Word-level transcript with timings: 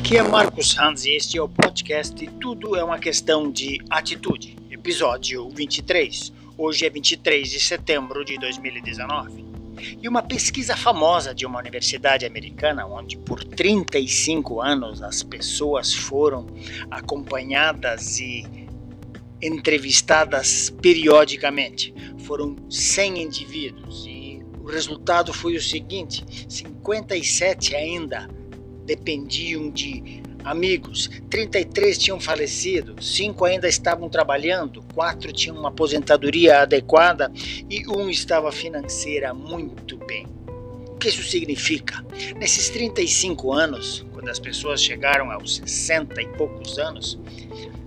Aqui 0.00 0.16
é 0.16 0.22
Marcos 0.22 0.76
Hans 0.78 1.04
e 1.04 1.10
este 1.10 1.36
é 1.36 1.42
o 1.42 1.48
podcast 1.48 2.26
Tudo 2.40 2.74
é 2.74 2.82
uma 2.82 2.98
questão 2.98 3.52
de 3.52 3.78
atitude, 3.90 4.56
episódio 4.70 5.48
23. 5.50 6.32
Hoje 6.56 6.86
é 6.86 6.90
23 6.90 7.48
de 7.48 7.60
setembro 7.60 8.24
de 8.24 8.38
2019. 8.38 9.44
E 10.00 10.08
uma 10.08 10.22
pesquisa 10.22 10.74
famosa 10.74 11.34
de 11.34 11.44
uma 11.44 11.58
universidade 11.58 12.24
americana, 12.24 12.86
onde 12.86 13.18
por 13.18 13.44
35 13.44 14.62
anos 14.62 15.02
as 15.02 15.22
pessoas 15.22 15.92
foram 15.92 16.46
acompanhadas 16.90 18.18
e 18.18 18.44
entrevistadas 19.40 20.70
periodicamente. 20.80 21.94
Foram 22.24 22.56
100 22.70 23.22
indivíduos 23.22 24.06
e 24.06 24.42
o 24.60 24.64
resultado 24.64 25.32
foi 25.32 25.56
o 25.56 25.62
seguinte: 25.62 26.24
57 26.48 27.76
ainda 27.76 28.39
dependiam 28.90 29.70
de 29.70 30.20
amigos, 30.42 31.08
33 31.30 31.96
tinham 31.96 32.18
falecido, 32.20 33.00
5 33.00 33.44
ainda 33.44 33.68
estavam 33.68 34.08
trabalhando, 34.08 34.82
4 34.94 35.32
tinham 35.32 35.56
uma 35.56 35.68
aposentadoria 35.68 36.62
adequada 36.62 37.30
e 37.68 37.86
um 37.88 38.10
estava 38.10 38.50
financeira 38.50 39.32
muito 39.32 39.96
bem. 39.98 40.26
O 40.88 40.96
que 40.96 41.08
isso 41.08 41.22
significa? 41.22 42.04
Nesses 42.36 42.68
35 42.68 43.52
anos, 43.52 44.04
quando 44.20 44.28
as 44.28 44.38
pessoas 44.38 44.82
chegaram 44.82 45.30
aos 45.30 45.56
60 45.56 46.20
e 46.20 46.26
poucos 46.28 46.78
anos, 46.78 47.18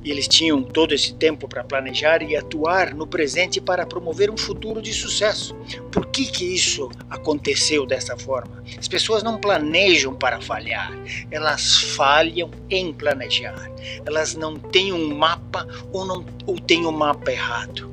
e 0.04 0.10
eles 0.10 0.28
tinham 0.28 0.64
todo 0.64 0.92
esse 0.92 1.14
tempo 1.14 1.48
para 1.48 1.64
planejar 1.64 2.24
e 2.24 2.36
atuar 2.36 2.96
no 2.96 3.06
presente 3.06 3.62
para 3.62 3.86
promover 3.86 4.32
um 4.32 4.36
futuro 4.36 4.82
de 4.82 4.92
sucesso. 4.92 5.56
Por 5.92 6.08
que, 6.08 6.26
que 6.26 6.44
isso 6.44 6.90
aconteceu 7.08 7.86
dessa 7.86 8.18
forma? 8.18 8.64
As 8.78 8.88
pessoas 8.88 9.22
não 9.22 9.38
planejam 9.38 10.14
para 10.16 10.42
falhar, 10.42 10.92
elas 11.30 11.78
falham 11.96 12.50
em 12.68 12.92
planejar. 12.92 13.72
Elas 14.04 14.34
não 14.34 14.58
têm 14.58 14.92
um 14.92 15.16
mapa 15.16 15.68
ou, 15.94 16.04
não, 16.04 16.26
ou 16.48 16.60
têm 16.60 16.84
o 16.84 16.90
um 16.90 16.92
mapa 16.92 17.32
errado. 17.32 17.93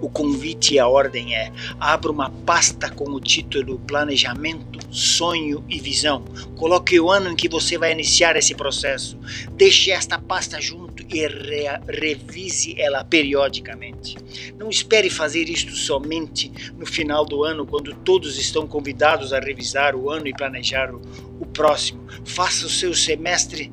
O 0.00 0.08
convite 0.08 0.74
e 0.74 0.78
a 0.78 0.88
ordem 0.88 1.34
é: 1.34 1.52
abra 1.78 2.10
uma 2.10 2.30
pasta 2.30 2.90
com 2.90 3.10
o 3.10 3.20
título 3.20 3.78
Planejamento, 3.80 4.78
Sonho 4.90 5.64
e 5.68 5.78
Visão. 5.78 6.24
Coloque 6.56 6.98
o 6.98 7.10
ano 7.10 7.30
em 7.30 7.36
que 7.36 7.48
você 7.48 7.76
vai 7.76 7.92
iniciar 7.92 8.36
esse 8.36 8.54
processo. 8.54 9.18
Deixe 9.52 9.90
esta 9.90 10.18
pasta 10.18 10.60
junto 10.60 11.02
e 11.02 11.26
re 11.26 11.64
revise 11.88 12.80
ela 12.80 13.04
periodicamente. 13.04 14.16
Não 14.58 14.70
espere 14.70 15.10
fazer 15.10 15.48
isto 15.48 15.72
somente 15.72 16.50
no 16.76 16.86
final 16.86 17.24
do 17.24 17.44
ano, 17.44 17.66
quando 17.66 17.94
todos 17.94 18.38
estão 18.38 18.66
convidados 18.66 19.32
a 19.32 19.40
revisar 19.40 19.94
o 19.96 20.10
ano 20.10 20.26
e 20.26 20.34
planejar 20.34 20.94
o, 20.94 21.00
o 21.40 21.46
próximo. 21.46 22.04
Faça 22.24 22.66
o 22.66 22.70
seu 22.70 22.94
semestre 22.94 23.72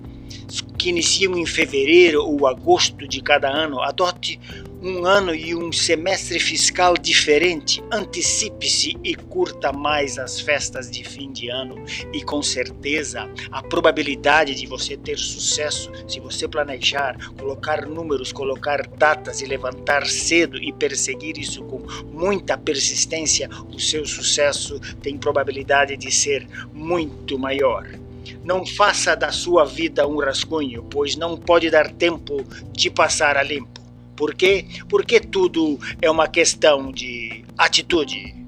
que 0.77 0.89
iniciam 0.89 1.37
em 1.37 1.45
fevereiro 1.45 2.23
ou 2.23 2.47
agosto 2.47 3.07
de 3.07 3.21
cada 3.21 3.49
ano. 3.49 3.81
Adote 3.81 4.39
um 4.81 5.05
ano 5.05 5.35
e 5.35 5.53
um 5.55 5.71
semestre 5.71 6.39
fiscal 6.39 6.95
diferente. 6.95 7.83
Antecipe-se 7.91 8.97
e 9.03 9.13
curta 9.13 9.71
mais 9.71 10.17
as 10.17 10.39
festas 10.39 10.89
de 10.89 11.03
fim 11.03 11.31
de 11.31 11.49
ano 11.49 11.75
e 12.11 12.23
com 12.23 12.41
certeza 12.41 13.29
a 13.51 13.61
probabilidade 13.61 14.55
de 14.55 14.65
você 14.65 14.97
ter 14.97 15.17
sucesso 15.17 15.91
se 16.07 16.19
você 16.19 16.47
planejar, 16.47 17.15
colocar 17.37 17.85
números, 17.85 18.31
colocar 18.31 18.87
datas 18.87 19.41
e 19.41 19.45
levantar 19.45 20.07
cedo 20.07 20.57
e 20.57 20.73
perseguir 20.73 21.37
isso 21.37 21.63
com 21.65 21.79
muita 22.11 22.57
persistência, 22.57 23.49
o 23.73 23.79
seu 23.79 24.05
sucesso 24.05 24.79
tem 25.01 25.17
probabilidade 25.17 25.95
de 25.95 26.11
ser 26.11 26.47
muito 26.73 27.37
maior. 27.37 27.87
Não 28.43 28.65
faça 28.65 29.15
da 29.15 29.31
sua 29.31 29.65
vida 29.65 30.07
um 30.07 30.19
rascunho, 30.19 30.83
pois 30.89 31.15
não 31.15 31.37
pode 31.37 31.69
dar 31.69 31.91
tempo 31.91 32.43
de 32.71 32.89
passar 32.89 33.37
a 33.37 33.43
limpo. 33.43 33.80
Por 34.15 34.33
quê? 34.35 34.65
Porque 34.89 35.19
tudo 35.19 35.79
é 36.01 36.09
uma 36.09 36.27
questão 36.27 36.91
de 36.91 37.43
atitude. 37.57 38.40